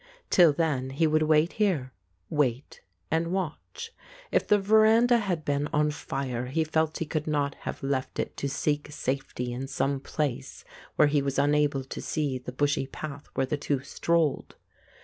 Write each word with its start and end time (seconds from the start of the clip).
Till 0.31 0.51
then 0.51 0.89
he 0.89 1.05
would 1.05 1.21
wait 1.21 1.53
here, 1.61 1.93
wait 2.27 2.81
and 3.11 3.27
watch. 3.27 3.91
If 4.31 4.47
the 4.47 4.57
veranda 4.57 5.19
had 5.19 5.45
been 5.45 5.67
on 5.67 5.91
fire, 5.91 6.47
he 6.47 6.63
felt 6.63 6.97
he 6.97 7.05
could 7.05 7.27
not 7.27 7.53
have 7.69 7.83
left 7.83 8.17
it 8.17 8.35
to 8.37 8.49
seek 8.49 8.91
safety 8.91 9.53
in 9.53 9.67
some 9.67 9.99
place 9.99 10.65
where 10.95 11.07
he 11.07 11.21
was 11.21 11.37
unable 11.37 11.83
to 11.83 12.01
see 12.01 12.39
the 12.39 12.51
bushy 12.51 12.87
path 12.87 13.27
where 13.35 13.45
the 13.45 13.57
two 13.57 13.81
strolled. 13.81 14.55